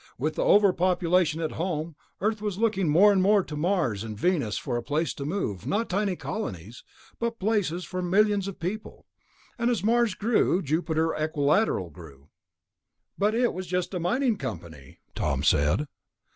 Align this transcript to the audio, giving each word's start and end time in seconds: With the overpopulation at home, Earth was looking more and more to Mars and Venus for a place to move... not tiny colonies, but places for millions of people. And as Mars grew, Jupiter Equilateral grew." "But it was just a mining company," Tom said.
With 0.17 0.33
the 0.33 0.43
overpopulation 0.43 1.41
at 1.41 1.51
home, 1.61 1.95
Earth 2.21 2.41
was 2.41 2.57
looking 2.57 2.89
more 2.89 3.11
and 3.13 3.21
more 3.21 3.43
to 3.43 3.55
Mars 3.55 4.03
and 4.03 4.17
Venus 4.17 4.57
for 4.57 4.75
a 4.75 4.81
place 4.81 5.13
to 5.13 5.25
move... 5.25 5.67
not 5.67 5.91
tiny 5.91 6.15
colonies, 6.15 6.83
but 7.19 7.37
places 7.37 7.85
for 7.85 8.01
millions 8.01 8.47
of 8.47 8.59
people. 8.59 9.05
And 9.59 9.69
as 9.69 9.83
Mars 9.83 10.15
grew, 10.15 10.63
Jupiter 10.63 11.13
Equilateral 11.13 11.91
grew." 11.91 12.29
"But 13.15 13.35
it 13.35 13.53
was 13.53 13.67
just 13.67 13.93
a 13.93 13.99
mining 13.99 14.37
company," 14.37 14.97
Tom 15.13 15.43
said. 15.43 15.85